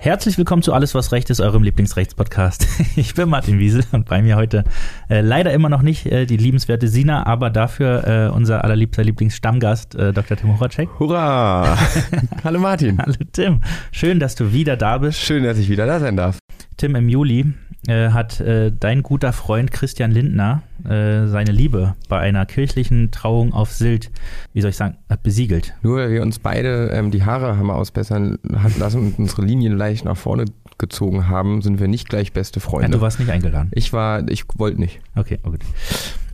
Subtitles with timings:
[0.00, 2.68] Herzlich willkommen zu Alles, was Recht ist, eurem Lieblingsrechtspodcast.
[2.96, 4.62] Ich bin Martin Wiesel und bei mir heute
[5.10, 9.96] äh, leider immer noch nicht äh, die liebenswerte Sina, aber dafür äh, unser allerliebster Lieblingsstammgast,
[9.96, 10.36] äh, Dr.
[10.36, 10.88] Tim Horacek.
[11.00, 11.76] Hurra!
[12.44, 12.98] Hallo Martin.
[12.98, 13.60] Hallo Tim.
[13.90, 15.18] Schön, dass du wieder da bist.
[15.18, 16.38] Schön, dass ich wieder da sein darf.
[16.78, 17.44] Tim, im Juli
[17.88, 23.52] äh, hat äh, dein guter Freund Christian Lindner äh, seine Liebe bei einer kirchlichen Trauung
[23.52, 24.12] auf Sylt,
[24.52, 25.74] wie soll ich sagen, besiegelt.
[25.82, 28.38] Nur weil wir uns beide ähm, die Haare haben ausbessern
[28.78, 30.44] lassen und unsere Linien leicht nach vorne
[30.78, 32.86] gezogen haben, sind wir nicht gleich beste Freunde.
[32.86, 33.72] Ja, du warst nicht eingeladen.
[33.74, 35.00] Ich war, ich wollte nicht.
[35.16, 35.58] Okay, okay.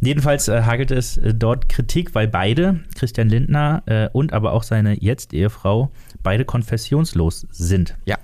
[0.03, 4.63] Jedenfalls äh, hagelte es äh, dort Kritik, weil beide, Christian Lindner äh, und aber auch
[4.63, 5.91] seine Jetzt-Ehefrau,
[6.23, 7.97] beide konfessionslos sind.
[8.05, 8.19] Ja,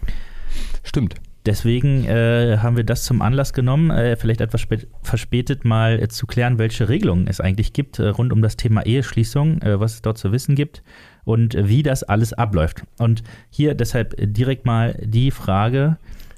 [0.83, 1.15] stimmt.
[1.47, 4.67] Deswegen äh, haben wir das zum Anlass genommen, äh, vielleicht etwas
[5.03, 8.85] verspätet mal äh, zu klären, welche Regelungen es eigentlich gibt äh, rund um das Thema
[8.85, 10.83] Eheschließung, äh, was es dort zu wissen gibt
[11.25, 12.83] und wie das alles abläuft.
[12.99, 15.97] Und hier deshalb direkt mal die Frage,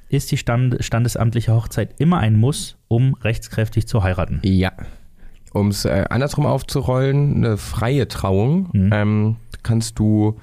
[0.08, 4.40] ist die Stand standesamtliche Hochzeit immer ein Muss, um rechtskräftig zu heiraten?
[4.44, 4.72] Ja.
[5.52, 8.90] Um es äh, andersrum aufzurollen, eine freie Trauung mhm.
[8.92, 10.38] ähm, kannst du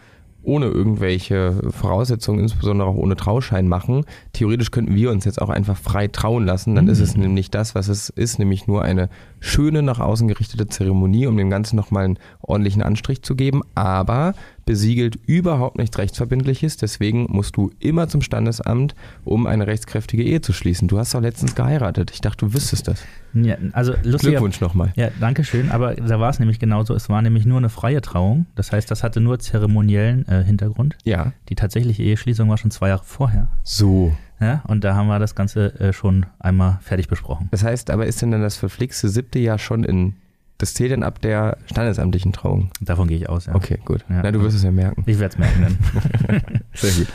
[0.50, 4.04] ohne irgendwelche Voraussetzungen, insbesondere auch ohne Trauschein machen.
[4.34, 6.74] Theoretisch könnten wir uns jetzt auch einfach frei trauen lassen.
[6.74, 6.92] Dann mhm.
[6.92, 11.28] ist es nämlich das, was es ist, nämlich nur eine schöne nach außen gerichtete Zeremonie,
[11.28, 13.62] um dem Ganzen nochmal einen ordentlichen Anstrich zu geben.
[13.76, 14.34] Aber
[14.70, 16.78] besiegelt überhaupt nichts Rechtsverbindliches.
[16.78, 18.94] Deswegen musst du immer zum Standesamt,
[19.26, 20.88] um eine rechtskräftige Ehe zu schließen.
[20.88, 22.12] Du hast doch letztens geheiratet.
[22.14, 23.04] Ich dachte, du wüsstest das.
[23.34, 24.94] Ja, also lustiger, Glückwunsch nochmal.
[24.96, 25.72] Ja, danke schön.
[25.72, 26.94] Aber da war es nämlich genauso.
[26.94, 28.46] Es war nämlich nur eine freie Trauung.
[28.54, 30.96] Das heißt, das hatte nur zeremoniellen äh, Hintergrund.
[31.04, 31.34] Ja.
[31.50, 33.50] Die tatsächliche Eheschließung war schon zwei Jahre vorher.
[33.64, 34.16] So.
[34.40, 37.48] Ja, und da haben wir das Ganze äh, schon einmal fertig besprochen.
[37.50, 40.14] Das heißt, aber ist denn dann das verflixte siebte Jahr schon in
[40.60, 42.70] das zählt dann ab der standesamtlichen Trauung.
[42.82, 43.56] Davon gehe ich aus, ja.
[43.56, 44.06] Okay, gut.
[44.10, 44.22] Ja.
[44.24, 45.04] Na, du wirst es ja merken.
[45.08, 46.42] Ich werde es merken dann.
[46.74, 47.08] Sehr gut.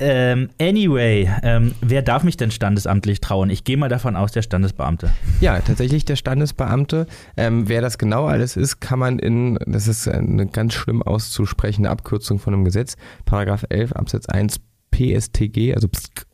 [0.00, 3.50] Ähm, anyway, ähm, wer darf mich denn standesamtlich trauen?
[3.50, 5.10] Ich gehe mal davon aus, der Standesbeamte.
[5.40, 7.06] Ja, tatsächlich der Standesbeamte.
[7.36, 11.90] Ähm, wer das genau alles ist, kann man in, das ist eine ganz schlimm auszusprechende
[11.90, 14.60] Abkürzung von einem Gesetz, Paragraph 11 Absatz 1
[14.98, 16.26] PSTG, also PSK,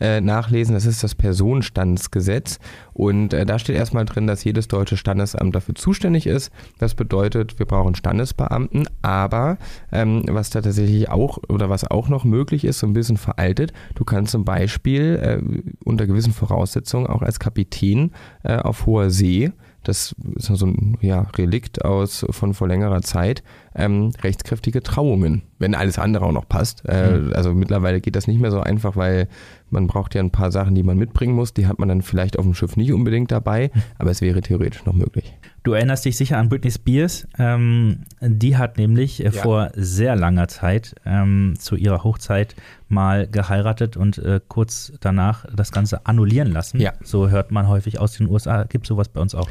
[0.00, 0.74] äh, nachlesen.
[0.74, 2.58] Das ist das Personenstandsgesetz.
[2.92, 6.50] Und äh, da steht erstmal drin, dass jedes deutsche Standesamt dafür zuständig ist.
[6.78, 8.88] Das bedeutet, wir brauchen Standesbeamten.
[9.00, 9.58] Aber
[9.90, 13.72] ähm, was da tatsächlich auch oder was auch noch möglich ist, so ein bisschen veraltet,
[13.94, 18.12] du kannst zum Beispiel äh, unter gewissen Voraussetzungen auch als Kapitän
[18.42, 19.52] äh, auf hoher See
[19.84, 23.42] das ist so ein ja, Relikt aus von vor längerer Zeit,
[23.74, 26.82] ähm, rechtskräftige Trauungen, wenn alles andere auch noch passt.
[26.86, 27.32] Äh, mhm.
[27.32, 29.28] Also mittlerweile geht das nicht mehr so einfach, weil
[29.70, 31.54] man braucht ja ein paar Sachen, die man mitbringen muss.
[31.54, 33.82] Die hat man dann vielleicht auf dem Schiff nicht unbedingt dabei, mhm.
[33.98, 35.32] aber es wäre theoretisch noch möglich.
[35.62, 37.26] Du erinnerst dich sicher an Britney Spears.
[37.38, 39.30] Ähm, die hat nämlich äh, ja.
[39.30, 42.56] vor sehr langer Zeit ähm, zu ihrer Hochzeit
[42.88, 46.80] mal geheiratet und äh, kurz danach das Ganze annullieren lassen.
[46.80, 46.92] Ja.
[47.02, 48.64] So hört man häufig aus den USA.
[48.64, 49.48] Gibt sowas bei uns auch?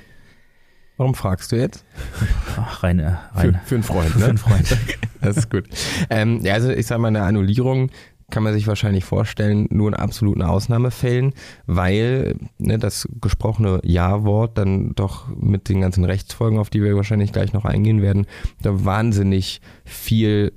[0.97, 1.83] Warum fragst du jetzt?
[2.81, 3.59] Rein, äh, rein.
[3.63, 4.19] Für, für einen Freund, ne?
[4.21, 4.77] Für einen Freund.
[5.21, 5.65] das ist gut.
[6.09, 7.89] Ähm, ja, also ich sage mal, eine Annullierung
[8.31, 11.33] kann man sich wahrscheinlich vorstellen, nur in absoluten Ausnahmefällen,
[11.67, 17.33] weil ne, das gesprochene Ja-Wort dann doch mit den ganzen Rechtsfolgen, auf die wir wahrscheinlich
[17.33, 18.25] gleich noch eingehen werden,
[18.61, 20.53] da wahnsinnig viel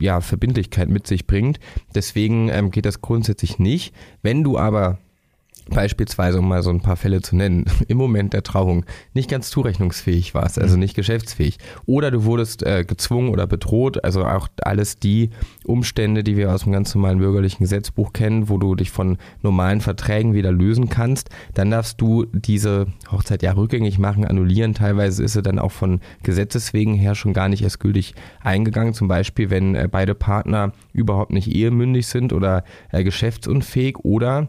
[0.00, 1.60] ja, Verbindlichkeit mit sich bringt.
[1.94, 3.94] Deswegen ähm, geht das grundsätzlich nicht.
[4.22, 4.98] Wenn du aber
[5.70, 9.50] beispielsweise, um mal so ein paar Fälle zu nennen, im Moment der Trauung nicht ganz
[9.50, 10.80] zurechnungsfähig warst, also mhm.
[10.80, 11.58] nicht geschäftsfähig.
[11.86, 15.30] Oder du wurdest äh, gezwungen oder bedroht, also auch alles die
[15.64, 19.80] Umstände, die wir aus dem ganz normalen bürgerlichen Gesetzbuch kennen, wo du dich von normalen
[19.80, 24.74] Verträgen wieder lösen kannst, dann darfst du diese Hochzeit ja rückgängig machen, annullieren.
[24.74, 28.94] Teilweise ist sie dann auch von Gesetzes wegen her schon gar nicht erst gültig eingegangen.
[28.94, 34.48] Zum Beispiel, wenn äh, beide Partner überhaupt nicht ehemündig sind oder äh, geschäftsunfähig oder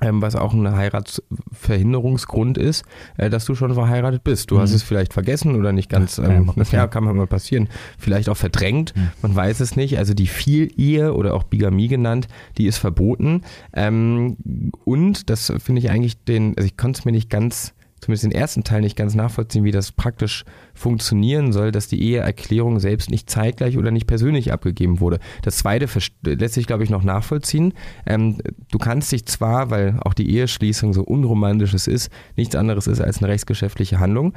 [0.00, 2.84] ähm, was auch ein Heiratsverhinderungsgrund ist,
[3.16, 4.50] äh, dass du schon verheiratet bist.
[4.50, 4.60] Du mhm.
[4.60, 7.68] hast es vielleicht vergessen oder nicht ganz, ja, ähm, ja kann man mal passieren,
[7.98, 9.10] vielleicht auch verdrängt, mhm.
[9.22, 9.98] man weiß es nicht.
[9.98, 13.42] Also die Viel-Ehe oder auch Bigamie genannt, die ist verboten.
[13.72, 14.36] Ähm,
[14.84, 18.32] und das finde ich eigentlich den, also ich konnte es mir nicht ganz zumindest den
[18.32, 20.44] ersten Teil nicht ganz nachvollziehen, wie das praktisch
[20.74, 25.18] funktionieren soll, dass die Eheerklärung selbst nicht zeitgleich oder nicht persönlich abgegeben wurde.
[25.42, 25.86] Das zweite
[26.24, 27.74] lässt sich, glaube ich, noch nachvollziehen.
[28.06, 28.38] Ähm,
[28.70, 33.18] du kannst dich zwar, weil auch die Eheschließung so unromantisch ist, nichts anderes ist als
[33.18, 34.34] eine rechtsgeschäftliche Handlung,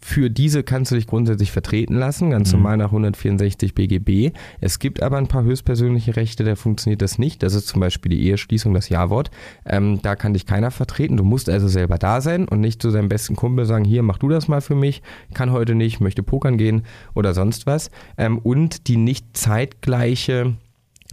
[0.00, 2.58] für diese kannst du dich grundsätzlich vertreten lassen, ganz Mhm.
[2.60, 4.32] normal nach 164 BGB.
[4.60, 7.42] Es gibt aber ein paar höchstpersönliche Rechte, da funktioniert das nicht.
[7.42, 9.30] Das ist zum Beispiel die Eheschließung, das Ja-Wort.
[9.66, 11.16] Ähm, da kann dich keiner vertreten.
[11.16, 14.18] Du musst also selber da sein und nicht zu deinem besten Kumpel sagen, hier, mach
[14.18, 15.02] du das mal für mich,
[15.34, 16.82] kann heute nicht, möchte pokern gehen
[17.14, 17.90] oder sonst was.
[18.16, 20.54] Ähm, und die nicht zeitgleiche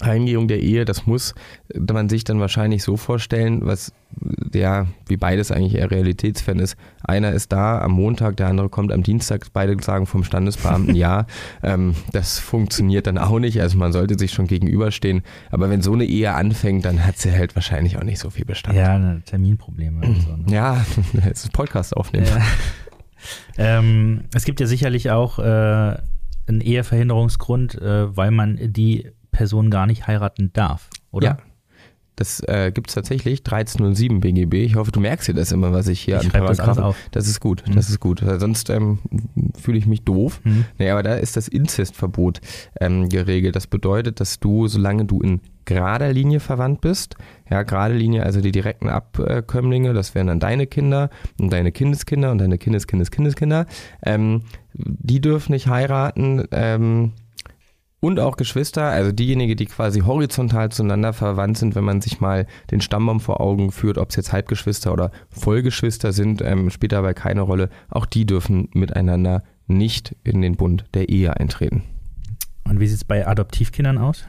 [0.02, 1.36] Eingehung der Ehe, das muss
[1.74, 3.94] man sich dann wahrscheinlich so vorstellen, was
[4.54, 6.78] ja, wie beides eigentlich eher Realitätsfan ist.
[7.04, 11.26] Einer ist da am Montag, der andere kommt am Dienstag, beide sagen vom Standesbeamten ja.
[11.64, 15.24] Ähm, das funktioniert dann auch nicht, also man sollte sich schon gegenüberstehen.
[15.52, 18.46] Aber wenn so eine Ehe anfängt, dann hat sie halt wahrscheinlich auch nicht so viel
[18.46, 18.78] Bestand.
[18.78, 20.36] Ja, ne, Terminprobleme und so.
[20.36, 20.46] Ne?
[20.56, 20.86] Ja,
[21.26, 22.28] jetzt ist Podcast aufnehmen.
[22.28, 22.42] Ja.
[23.58, 29.86] ähm, es gibt ja sicherlich auch äh, einen Eheverhinderungsgrund, äh, weil man die Person gar
[29.86, 31.28] nicht heiraten darf, oder?
[31.28, 31.38] Ja.
[32.18, 34.54] Das äh, gibt es tatsächlich, 1307 BGB.
[34.64, 36.78] Ich hoffe, du merkst dir das immer, was ich hier Ich an schreibe das alles
[36.78, 36.96] auf.
[37.12, 37.76] Das ist gut, Mhm.
[37.76, 38.24] das ist gut.
[38.38, 39.00] Sonst ähm,
[39.60, 40.40] fühle ich mich doof.
[40.44, 40.64] Hm.
[40.80, 42.40] Nee, aber da ist das Inzestverbot
[42.80, 43.58] ähm, geregelt.
[43.58, 47.16] Das bedeutet, dass du, solange du in gerader Linie verwandt bist,
[47.50, 52.32] ja, gerade Linie, also die direkten Abkömmlinge, das wären dann deine Kinder und deine Kindeskinder
[52.32, 53.66] und deine Kindeskindeskinder,
[54.04, 54.44] ähm,
[54.74, 57.12] die dürfen nicht heiraten, ähm,
[58.00, 62.46] und auch Geschwister, also diejenigen, die quasi horizontal zueinander verwandt sind, wenn man sich mal
[62.70, 67.14] den Stammbaum vor Augen führt, ob es jetzt Halbgeschwister oder Vollgeschwister sind, ähm, spielt dabei
[67.14, 67.70] keine Rolle.
[67.90, 71.84] Auch die dürfen miteinander nicht in den Bund der Ehe eintreten.
[72.68, 74.26] Und wie sieht es bei Adoptivkindern aus?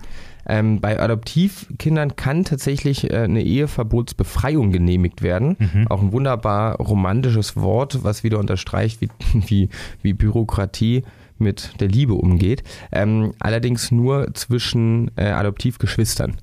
[0.48, 5.56] Ähm, bei Adoptivkindern kann tatsächlich äh, eine Eheverbotsbefreiung genehmigt werden.
[5.58, 5.88] Mhm.
[5.88, 9.08] Auch ein wunderbar romantisches Wort, was wieder unterstreicht, wie,
[9.46, 9.68] wie,
[10.02, 11.02] wie Bürokratie
[11.38, 12.62] mit der Liebe umgeht.
[12.92, 16.36] Ähm, allerdings nur zwischen äh, Adoptivgeschwistern.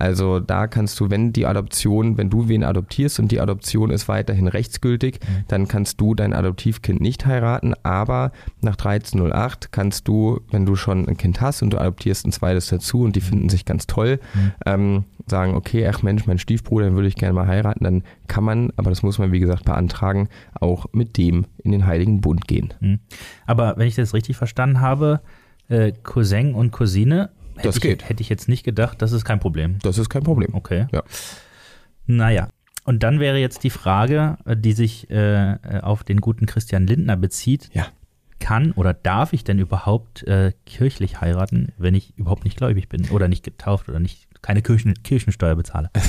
[0.00, 4.08] Also da kannst du, wenn die Adoption, wenn du wen adoptierst und die Adoption ist
[4.08, 10.66] weiterhin rechtsgültig, dann kannst du dein Adoptivkind nicht heiraten, aber nach 1308 kannst du, wenn
[10.66, 13.64] du schon ein Kind hast und du adoptierst ein zweites dazu und die finden sich
[13.64, 14.52] ganz toll, Mhm.
[14.66, 18.42] ähm, sagen, okay, ach Mensch, mein Stiefbruder, den würde ich gerne mal heiraten, dann kann
[18.42, 22.48] man, aber das muss man wie gesagt beantragen, auch mit dem in den Heiligen Bund
[22.48, 22.72] gehen.
[22.80, 22.98] Hm.
[23.46, 25.20] Aber wenn ich das richtig verstanden habe,
[25.68, 28.08] äh, Cousin und Cousine, hätte Das ich, geht.
[28.08, 29.78] hätte ich jetzt nicht gedacht, das ist kein Problem.
[29.82, 30.54] Das ist kein Problem.
[30.54, 30.86] Okay.
[30.92, 31.02] Ja.
[32.06, 32.48] Naja.
[32.84, 36.86] Und dann wäre jetzt die Frage, äh, die sich äh, äh, auf den guten Christian
[36.86, 37.70] Lindner bezieht.
[37.72, 37.86] Ja.
[38.40, 43.10] Kann oder darf ich denn überhaupt äh, kirchlich heiraten, wenn ich überhaupt nicht gläubig bin
[43.10, 45.90] oder nicht getauft oder nicht keine Kirchen, Kirchensteuer bezahle?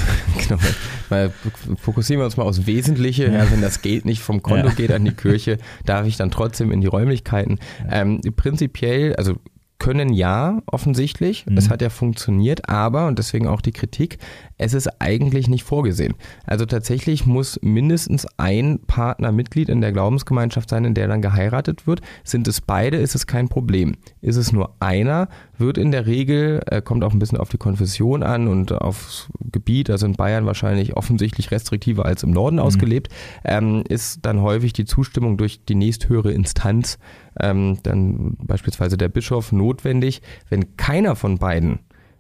[0.47, 0.61] Genau.
[1.09, 1.31] Weil
[1.77, 3.25] fokussieren wir uns mal aufs Wesentliche.
[3.25, 4.73] Ja, wenn das Geld nicht vom Konto Ja.
[4.73, 7.59] geht an die Kirche, darf ich dann trotzdem in die Räumlichkeiten.
[7.89, 9.35] Ähm, prinzipiell, also
[9.81, 11.47] können ja, offensichtlich.
[11.47, 11.57] Mhm.
[11.57, 14.19] Es hat ja funktioniert, aber, und deswegen auch die Kritik,
[14.61, 16.13] es ist eigentlich nicht vorgesehen.
[16.45, 21.87] Also tatsächlich muss mindestens ein Partner Mitglied in der Glaubensgemeinschaft sein, in der dann geheiratet
[21.87, 22.01] wird.
[22.23, 23.95] Sind es beide, ist es kein Problem.
[24.21, 27.57] Ist es nur einer, wird in der Regel, äh, kommt auch ein bisschen auf die
[27.57, 33.09] Konfession an und aufs Gebiet, also in Bayern wahrscheinlich offensichtlich restriktiver als im Norden ausgelebt,
[33.43, 36.99] ähm, ist dann häufig die Zustimmung durch die nächsthöhere Instanz,
[37.39, 40.21] ähm, dann beispielsweise der Bischof, notwendig.
[40.49, 41.79] Wenn keiner von beiden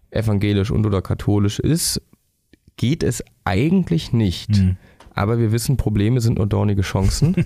[0.09, 2.01] evangelisch und oder katholisch ist,
[2.81, 4.55] geht es eigentlich nicht.
[4.57, 4.75] Hm.
[5.13, 7.45] Aber wir wissen, Probleme sind nur dornige Chancen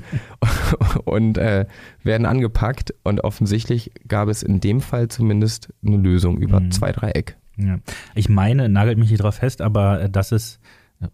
[1.05, 1.65] und äh,
[2.03, 2.93] werden angepackt.
[3.03, 6.71] Und offensichtlich gab es in dem Fall zumindest eine Lösung über Mhm.
[6.71, 7.35] zwei, drei Eck.
[7.57, 7.79] Ja.
[8.13, 10.31] Ich meine, nagelt mich nicht drauf fest, aber äh, das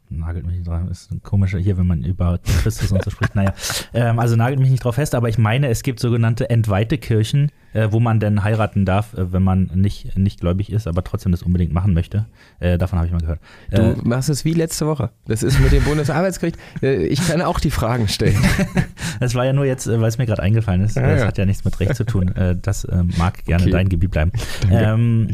[0.10, 3.36] nagelt mich nicht drauf, ist ein komischer hier, wenn man über Christus und so spricht.
[3.36, 3.54] Naja,
[3.94, 7.52] ähm, also nagelt mich nicht drauf fest, aber ich meine, es gibt sogenannte entweihte Kirchen,
[7.74, 11.32] äh, wo man denn heiraten darf, äh, wenn man nicht, nicht gläubig ist, aber trotzdem
[11.32, 12.26] das unbedingt machen möchte.
[12.60, 13.40] Äh, davon habe ich mal gehört.
[13.72, 15.10] Du Äh, machst es wie letzte Woche.
[15.26, 16.58] Das ist mit dem Bundesarbeitsgericht.
[16.82, 18.38] Äh, Ich kann auch die Fragen stellen.
[19.20, 20.96] Das war ja nur jetzt, äh, weil es mir gerade eingefallen ist.
[20.96, 21.28] Ja, das ja.
[21.28, 22.32] hat ja nichts mit Recht zu tun.
[22.62, 23.72] Das mag gerne Okay.
[23.72, 24.32] dein Gebiet bleiben.
[24.72, 25.30] Ähm,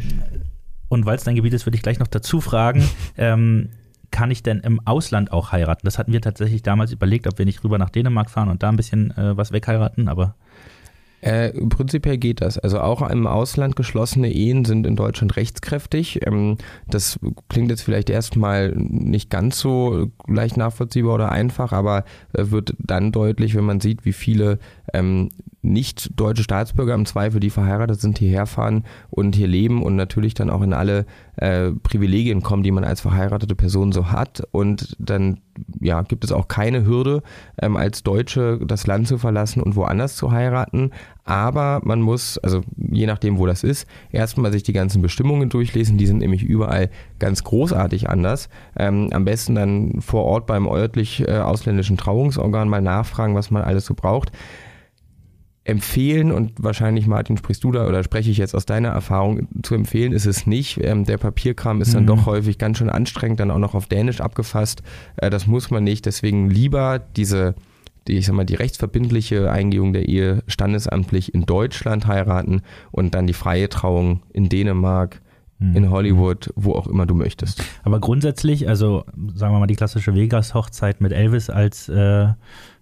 [0.90, 2.84] und weil es dein Gebiet ist, würde ich gleich noch dazu fragen,
[3.18, 3.70] ähm,
[4.12, 5.86] kann ich denn im Ausland auch heiraten?
[5.86, 8.70] Das hatten wir tatsächlich damals überlegt, ob wir nicht rüber nach Dänemark fahren und da
[8.70, 10.36] ein bisschen äh, was wegheiraten, aber
[11.20, 12.60] Äh, prinzipiell geht das.
[12.60, 16.26] Also auch im Ausland geschlossene Ehen sind in Deutschland rechtskräftig.
[16.28, 22.52] Ähm, das klingt jetzt vielleicht erstmal nicht ganz so leicht nachvollziehbar oder einfach, aber äh,
[22.52, 24.60] wird dann deutlich, wenn man sieht, wie viele
[24.94, 25.30] ähm,
[25.68, 30.34] nicht deutsche Staatsbürger im Zweifel, die verheiratet sind, hierher fahren und hier leben und natürlich
[30.34, 31.06] dann auch in alle
[31.38, 34.42] äh, Privilegien kommen, die man als verheiratete Person so hat.
[34.52, 35.42] Und dann
[35.80, 37.22] ja, gibt es auch keine Hürde,
[37.62, 40.92] ähm, als Deutsche das Land zu verlassen und woanders zu heiraten.
[41.24, 45.98] Aber man muss, also je nachdem, wo das ist, erstmal sich die ganzen Bestimmungen durchlesen.
[45.98, 48.50] Die sind nämlich überall ganz großartig anders.
[48.78, 53.64] Ähm, am besten dann vor Ort beim örtlich äh, ausländischen Trauungsorgan mal nachfragen, was man
[53.64, 54.32] alles so braucht.
[55.68, 59.76] Empfehlen und wahrscheinlich Martin sprichst du da oder spreche ich jetzt aus deiner Erfahrung zu
[59.76, 60.80] empfehlen ist es nicht.
[60.84, 62.08] Ähm, der Papierkram ist dann Mhm.
[62.08, 64.82] doch häufig ganz schön anstrengend, dann auch noch auf Dänisch abgefasst.
[65.18, 66.06] Äh, das muss man nicht.
[66.06, 67.56] Deswegen lieber diese
[68.08, 73.28] die, ich sag mal, die rechtsverbindliche Eingehung der Ehe standesamtlich in Deutschland heiraten und dann
[73.28, 75.22] die freie Trauung in Dänemark,
[75.60, 75.76] Mhm.
[75.76, 77.62] in Hollywood, wo auch immer du möchtest.
[77.84, 82.28] Aber grundsätzlich, also sagen wir mal die klassische Vegas-Hochzeit mit Elvis als äh,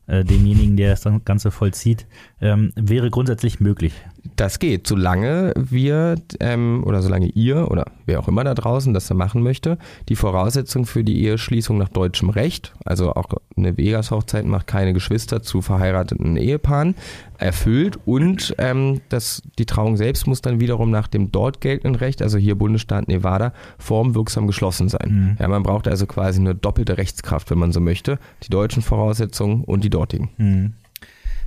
[0.07, 2.07] äh, demjenigen, der das Ganze vollzieht,
[2.41, 3.93] ähm, wäre grundsätzlich möglich.
[4.35, 9.13] Das geht, solange wir ähm, oder solange ihr oder wer auch immer da draußen das
[9.13, 9.77] machen möchte,
[10.09, 15.41] die Voraussetzung für die Eheschließung nach deutschem Recht, also auch eine Vegas-Hochzeit macht keine Geschwister
[15.41, 16.95] zu verheirateten Ehepaaren,
[17.37, 22.21] erfüllt und ähm, das, die Trauung selbst muss dann wiederum nach dem dort geltenden Recht,
[22.21, 25.07] also hier Bundesstaat Nevada, formwirksam geschlossen sein.
[25.07, 25.37] Mhm.
[25.39, 29.63] Ja, man braucht also quasi eine doppelte Rechtskraft, wenn man so möchte, die deutschen Voraussetzungen
[29.63, 30.29] und die dortigen.
[30.37, 30.73] Mhm.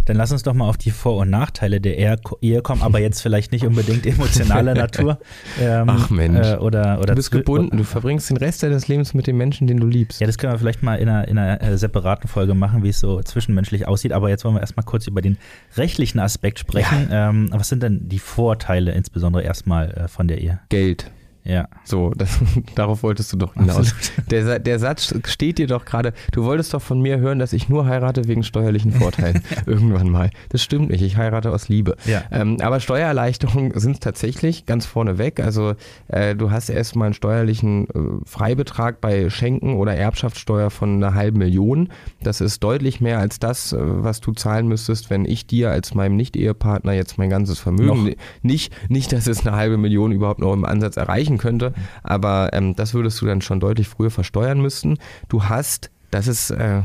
[0.09, 3.21] Dann lass uns doch mal auf die Vor- und Nachteile der Ehe kommen, aber jetzt
[3.21, 5.19] vielleicht nicht unbedingt emotionaler Natur.
[5.61, 6.47] Ähm, Ach, Mensch.
[6.47, 9.67] Äh, oder, oder Du bist gebunden, du verbringst den Rest deines Lebens mit dem Menschen,
[9.67, 10.21] den du liebst.
[10.21, 12.91] Ja, das können wir vielleicht mal in einer, in einer äh, separaten Folge machen, wie
[12.91, 14.13] es so zwischenmenschlich aussieht.
[14.13, 15.37] Aber jetzt wollen wir erstmal kurz über den
[15.77, 17.09] rechtlichen Aspekt sprechen.
[17.11, 20.61] Ähm, was sind denn die Vorteile insbesondere erstmal äh, von der Ehe?
[20.69, 21.11] Geld.
[21.49, 21.67] Ja.
[21.83, 22.39] So, das,
[22.75, 23.95] darauf wolltest du doch hinaus.
[24.31, 27.71] Der, der Satz steht dir doch gerade, du wolltest doch von mir hören, dass ich
[27.71, 29.43] nur heirate wegen steuerlichen Vorteilen.
[29.67, 30.31] Irgendwann mal.
[30.51, 31.97] Das stimmt nicht, ich heirate aus Liebe.
[32.05, 32.23] Ja.
[32.31, 35.41] Ähm, aber Steuererleichterungen sind tatsächlich ganz vorne weg.
[35.41, 35.75] Also
[36.09, 41.39] äh, du hast erstmal einen steuerlichen äh, Freibetrag bei Schenken oder Erbschaftssteuer von einer halben
[41.39, 41.89] Million.
[42.23, 45.95] Das ist deutlich mehr als das, äh, was du zahlen müsstest, wenn ich dir als
[45.95, 48.17] meinem Nicht-Ehepartner jetzt mein ganzes Vermögen, Noch.
[48.43, 52.75] nicht, nicht, dass es eine halbe Million überhaupt noch im Ansatz erreichen könnte, aber ähm,
[52.77, 54.99] das würdest du dann schon deutlich früher versteuern müssen.
[55.29, 56.83] Du hast, das ist, äh,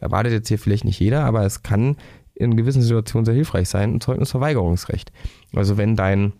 [0.00, 1.96] erwartet jetzt hier vielleicht nicht jeder, aber es kann
[2.34, 5.12] in gewissen Situationen sehr hilfreich sein, ein Zeugnisverweigerungsrecht.
[5.54, 6.32] Also wenn dein,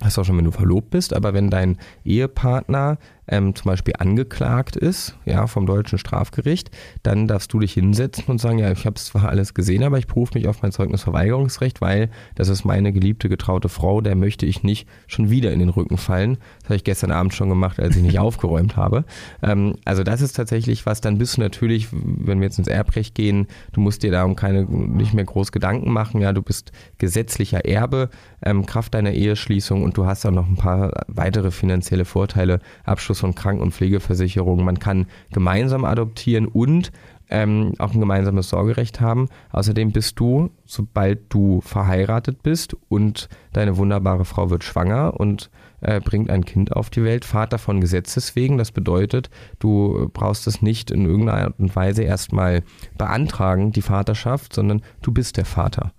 [0.00, 3.94] hast du auch schon, wenn du verlobt bist, aber wenn dein Ehepartner ähm, zum Beispiel
[3.98, 6.70] angeklagt ist, ja, vom deutschen Strafgericht,
[7.02, 10.06] dann darfst du dich hinsetzen und sagen, ja, ich habe zwar alles gesehen, aber ich
[10.06, 14.62] berufe mich auf mein Zeugnisverweigerungsrecht, weil das ist meine geliebte, getraute Frau, der möchte ich
[14.62, 16.38] nicht schon wieder in den Rücken fallen.
[16.60, 19.04] Das habe ich gestern Abend schon gemacht, als ich nicht aufgeräumt habe.
[19.42, 23.14] Ähm, also das ist tatsächlich was, dann bist du natürlich, wenn wir jetzt ins Erbrecht
[23.14, 27.64] gehen, du musst dir darum keine, nicht mehr groß Gedanken machen, ja, du bist gesetzlicher
[27.64, 28.10] Erbe,
[28.42, 33.11] ähm, Kraft deiner Eheschließung und du hast auch noch ein paar weitere finanzielle Vorteile, Abschluss
[33.20, 36.92] von Kranken- und Pflegeversicherungen, man kann gemeinsam adoptieren und
[37.32, 39.28] ähm, auch ein gemeinsames Sorgerecht haben.
[39.50, 45.50] Außerdem bist du, sobald du verheiratet bist und deine wunderbare Frau wird schwanger und
[45.80, 48.58] äh, bringt ein Kind auf die Welt, Vater von Gesetzes wegen.
[48.58, 52.62] Das bedeutet, du brauchst es nicht in irgendeiner Art und Weise erstmal
[52.98, 55.92] beantragen, die Vaterschaft, sondern du bist der Vater.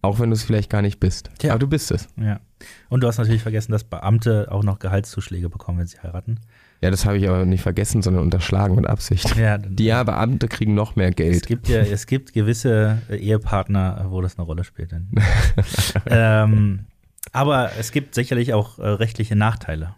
[0.00, 1.30] Auch wenn du es vielleicht gar nicht bist.
[1.38, 1.50] Tja.
[1.50, 2.08] Aber du bist es.
[2.16, 2.40] Ja.
[2.88, 6.40] Und du hast natürlich vergessen, dass Beamte auch noch Gehaltszuschläge bekommen, wenn sie heiraten.
[6.80, 9.36] Ja, das habe ich aber nicht vergessen, sondern unterschlagen mit Absicht.
[9.36, 11.46] Ja, Die ja, Beamte kriegen noch mehr Es Geld.
[11.46, 14.94] gibt ja, es gibt gewisse äh, Ehepartner, wo das eine Rolle spielt.
[16.06, 16.84] Ähm,
[17.32, 19.94] aber es gibt sicherlich auch äh, rechtliche Nachteile.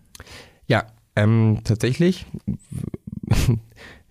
[0.66, 0.84] Ja,
[1.16, 2.26] ähm, tatsächlich.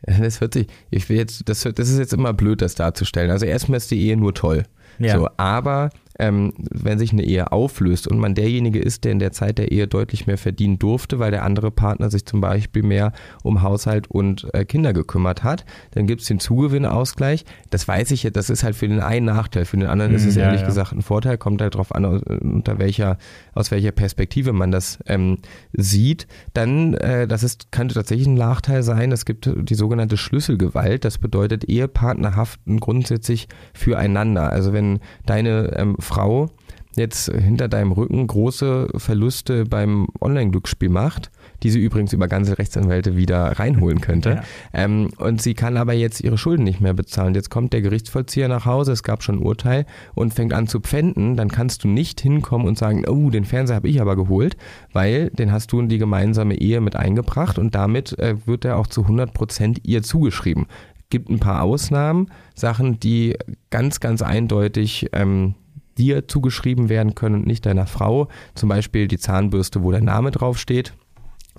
[0.01, 3.31] Das hört sich, ich will jetzt, das, das ist jetzt immer blöd, das darzustellen.
[3.31, 4.63] Also erstmal ist die Ehe nur toll.
[4.97, 5.17] Ja.
[5.17, 9.31] So, aber ähm, wenn sich eine Ehe auflöst und man derjenige ist, der in der
[9.31, 13.11] Zeit der Ehe deutlich mehr verdienen durfte, weil der andere Partner sich zum Beispiel mehr
[13.43, 17.45] um Haushalt und äh, Kinder gekümmert hat, dann gibt es den Zugewinnausgleich.
[17.69, 20.25] Das weiß ich jetzt, das ist halt für den einen Nachteil, für den anderen ist
[20.25, 20.67] es ja, ehrlich ja.
[20.67, 23.17] gesagt ein Vorteil, kommt halt drauf an, aus- unter welcher,
[23.53, 25.39] aus welcher Perspektive man das ähm,
[25.73, 26.27] sieht.
[26.53, 31.17] Dann, äh, das ist, könnte tatsächlich ein Nachteil sein, es gibt die sogenannte Schlüsselgewalt, das
[31.17, 34.51] bedeutet, Ehepartner haften grundsätzlich füreinander.
[34.51, 36.49] Also wenn deine ähm, Frau
[36.95, 41.31] jetzt hinter deinem Rücken große Verluste beim Online-Glücksspiel macht,
[41.63, 44.19] die sie übrigens über ganze Rechtsanwälte wieder reinholen könnte.
[44.29, 44.43] Ja.
[44.73, 47.33] Ähm, und sie kann aber jetzt ihre Schulden nicht mehr bezahlen.
[47.33, 50.81] Jetzt kommt der Gerichtsvollzieher nach Hause, es gab schon ein Urteil und fängt an zu
[50.81, 51.37] pfänden.
[51.37, 54.57] Dann kannst du nicht hinkommen und sagen, oh, den Fernseher habe ich aber geholt,
[54.91, 58.77] weil den hast du in die gemeinsame Ehe mit eingebracht und damit äh, wird er
[58.77, 60.67] auch zu 100 Prozent ihr zugeschrieben.
[61.09, 63.37] Gibt ein paar Ausnahmen, Sachen, die
[63.71, 65.55] ganz, ganz eindeutig ähm,
[65.99, 68.27] dir zugeschrieben werden können und nicht deiner Frau.
[68.55, 70.93] Zum Beispiel die Zahnbürste, wo der Name draufsteht.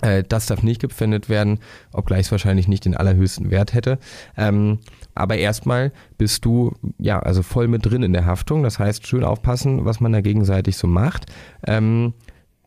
[0.01, 1.59] Äh, Das darf nicht gepfändet werden,
[1.93, 3.99] obgleich es wahrscheinlich nicht den allerhöchsten Wert hätte.
[4.35, 4.79] Ähm,
[5.15, 8.63] aber erstmal bist du ja also voll mit drin in der Haftung.
[8.63, 11.25] Das heißt, schön aufpassen, was man da gegenseitig so macht.
[11.67, 12.13] Ähm,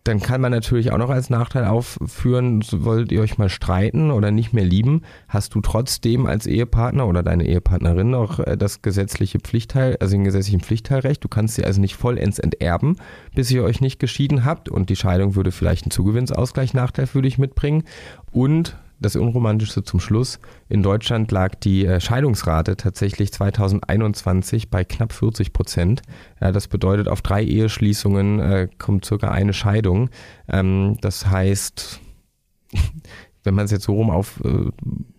[0.05, 4.31] dann kann man natürlich auch noch als Nachteil aufführen, wollt ihr euch mal streiten oder
[4.31, 9.41] nicht mehr lieben, hast du trotzdem als Ehepartner oder deine Ehepartnerin noch äh, das gesetzliche
[9.41, 11.25] Pflichtteil, also den gesetzlichen Pflichtteilrecht.
[11.25, 12.97] Du kannst sie also nicht vollends enterben,
[13.35, 17.23] bis ihr euch nicht geschieden habt und die Scheidung würde vielleicht einen Zugewinnsausgleich Nachteil für
[17.23, 17.85] dich mitbringen.
[18.31, 20.39] Und das Unromantischste zum Schluss.
[20.69, 26.03] In Deutschland lag die äh, Scheidungsrate tatsächlich 2021 bei knapp 40 Prozent.
[26.41, 30.11] Das bedeutet, auf drei Eheschließungen äh, kommt circa eine Scheidung.
[30.49, 32.01] Ähm, das heißt,
[33.45, 34.71] wenn man es jetzt so rum auf äh,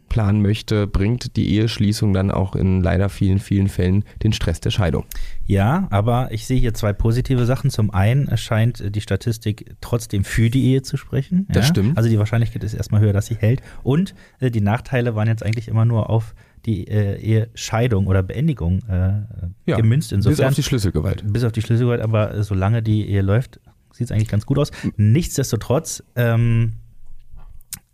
[0.10, 4.72] planen möchte, bringt die Eheschließung dann auch in leider vielen, vielen Fällen den Stress der
[4.72, 5.06] Scheidung.
[5.46, 7.70] Ja, aber ich sehe hier zwei positive Sachen.
[7.70, 11.48] Zum einen scheint die Statistik trotzdem für die Ehe zu sprechen.
[11.50, 11.72] Das ja?
[11.72, 11.98] stimmt.
[11.98, 13.62] Also die Wahrscheinlichkeit ist erstmal höher, dass sie hält.
[13.84, 16.34] Und äh, die Nachteile waren jetzt eigentlich immer nur auf
[16.66, 19.22] die äh, Ehescheidung oder Beendigung äh,
[19.66, 20.12] ja, gemünzt.
[20.12, 21.24] Insofern, bis auf die Schlüsselgewalt.
[21.32, 23.60] Bis auf die Schlüsselgewalt, aber solange die Ehe läuft,
[23.92, 24.72] sieht es eigentlich ganz gut aus.
[24.98, 26.74] Nichtsdestotrotz, ähm,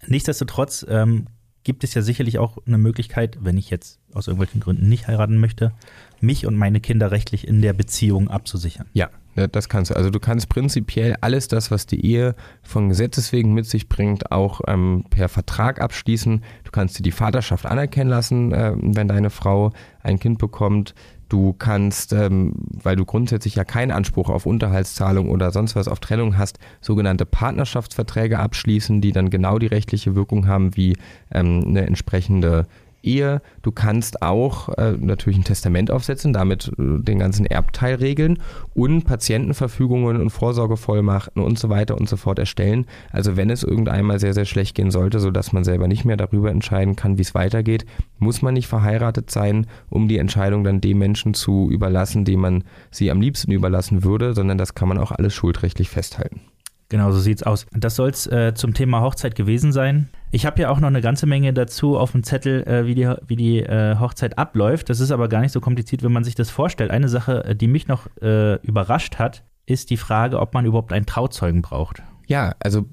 [0.07, 1.25] nichtsdestotrotz ähm,
[1.63, 5.37] gibt es ja sicherlich auch eine Möglichkeit, wenn ich jetzt aus irgendwelchen Gründen nicht heiraten
[5.37, 5.73] möchte,
[6.19, 8.87] mich und meine Kinder rechtlich in der Beziehung abzusichern.
[8.93, 9.95] Ja, das kannst du.
[9.95, 14.31] Also du kannst prinzipiell alles das, was die Ehe von Gesetzes wegen mit sich bringt,
[14.31, 16.43] auch ähm, per Vertrag abschließen.
[16.63, 19.71] Du kannst dir die Vaterschaft anerkennen lassen, äh, wenn deine Frau
[20.03, 20.93] ein Kind bekommt.
[21.29, 22.51] Du kannst, ähm,
[22.83, 27.25] weil du grundsätzlich ja keinen Anspruch auf Unterhaltszahlung oder sonst was auf Trennung hast, sogenannte
[27.25, 30.97] Partnerschaftsverträge abschließen, die dann genau die rechtliche Wirkung haben wie
[31.33, 32.67] ähm, eine entsprechende
[33.03, 33.41] Ehe.
[33.61, 38.39] Du kannst auch äh, natürlich ein Testament aufsetzen, damit äh, den ganzen Erbteil regeln
[38.73, 42.85] und Patientenverfügungen und Vorsorgevollmachten und so weiter und so fort erstellen.
[43.11, 46.51] Also wenn es irgendeinmal sehr, sehr schlecht gehen sollte, sodass man selber nicht mehr darüber
[46.51, 47.85] entscheiden kann, wie es weitergeht,
[48.19, 52.63] muss man nicht verheiratet sein, um die Entscheidung dann dem Menschen zu überlassen, dem man
[52.91, 56.41] sie am liebsten überlassen würde, sondern das kann man auch alles schuldrechtlich festhalten.
[56.89, 57.67] Genau, so sieht's aus.
[57.71, 60.09] Das soll es äh, zum Thema Hochzeit gewesen sein.
[60.33, 63.13] Ich habe ja auch noch eine ganze Menge dazu auf dem Zettel, äh, wie die,
[63.27, 64.89] wie die äh, Hochzeit abläuft.
[64.89, 66.89] Das ist aber gar nicht so kompliziert, wenn man sich das vorstellt.
[66.89, 70.93] Eine Sache, äh, die mich noch äh, überrascht hat, ist die Frage, ob man überhaupt
[70.93, 72.01] einen Trauzeugen braucht.
[72.31, 72.85] Ja, also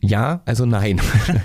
[0.00, 1.00] ja, also nein.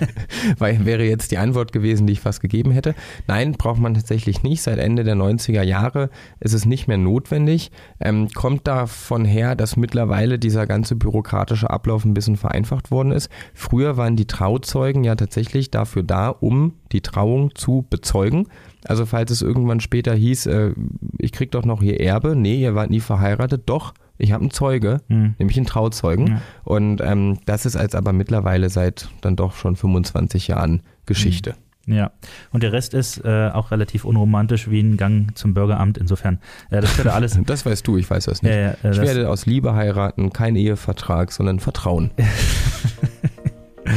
[0.58, 2.96] Weil wäre jetzt die Antwort gewesen, die ich fast gegeben hätte.
[3.28, 4.62] Nein, braucht man tatsächlich nicht.
[4.62, 7.70] Seit Ende der 90er Jahre ist es nicht mehr notwendig.
[8.00, 13.30] Ähm, kommt davon her, dass mittlerweile dieser ganze bürokratische Ablauf ein bisschen vereinfacht worden ist.
[13.54, 18.48] Früher waren die Trauzeugen ja tatsächlich dafür da, um die Trauung zu bezeugen.
[18.88, 20.72] Also falls es irgendwann später hieß, äh,
[21.18, 24.50] ich krieg doch noch hier Erbe, nee, ihr wart nie verheiratet, doch, ich habe einen
[24.50, 25.34] Zeuge, mhm.
[25.38, 26.26] nämlich einen Trauzeugen.
[26.26, 26.40] Ja.
[26.64, 31.50] Und ähm, das ist als aber mittlerweile seit dann doch schon 25 Jahren Geschichte.
[31.50, 31.66] Mhm.
[31.88, 32.10] Ja,
[32.50, 35.98] und der Rest ist äh, auch relativ unromantisch wie ein Gang zum Bürgeramt.
[35.98, 37.38] Insofern, äh, das könnte alles.
[37.46, 38.52] das weißt du, ich weiß das nicht.
[38.52, 42.10] Äh, ich werde aus Liebe heiraten, kein Ehevertrag, sondern Vertrauen.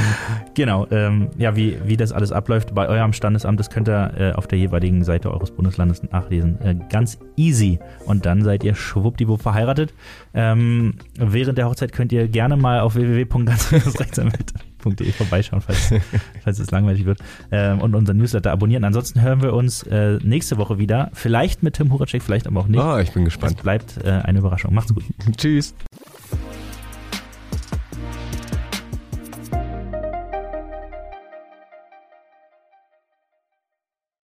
[0.55, 4.31] Genau, ähm, ja, wie, wie das alles abläuft bei eurem Standesamt, das könnt ihr äh,
[4.33, 6.59] auf der jeweiligen Seite eures Bundeslandes nachlesen.
[6.61, 7.79] Äh, ganz easy.
[8.05, 9.93] Und dann seid ihr schwuppdiwupp verheiratet.
[10.33, 15.93] Ähm, während der Hochzeit könnt ihr gerne mal auf www.ganzrechtsanwalt.de vorbeischauen, falls,
[16.43, 17.19] falls es langweilig wird.
[17.51, 18.83] Ähm, und unseren Newsletter abonnieren.
[18.83, 21.09] Ansonsten hören wir uns äh, nächste Woche wieder.
[21.13, 22.81] Vielleicht mit Tim Huracek, vielleicht aber auch nicht.
[22.81, 23.55] Oh, ich bin gespannt.
[23.57, 24.73] Es bleibt äh, eine Überraschung.
[24.73, 25.05] Macht's gut.
[25.37, 25.73] Tschüss.